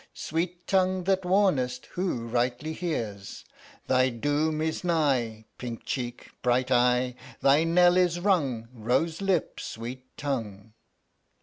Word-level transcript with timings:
Sweet 0.15 0.65
tongue 0.65 1.03
that 1.03 1.25
warnest 1.25 1.85
Who 1.91 2.25
rightly 2.25 2.73
hears. 2.73 3.45
Thy 3.85 4.09
doom 4.09 4.59
is 4.59 4.83
nigh, 4.83 5.45
Pink 5.59 5.85
cheek, 5.85 6.31
bright 6.41 6.71
eye! 6.71 7.13
Thy 7.41 7.65
knell 7.65 7.95
is 7.97 8.19
rung, 8.19 8.67
Rose 8.73 9.21
lip, 9.21 9.59
sweet 9.59 10.17
tongue. 10.17 10.73